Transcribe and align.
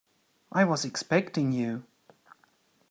I 0.51 0.63
was 0.63 0.83
expecting 0.83 1.51
you. 1.51 1.83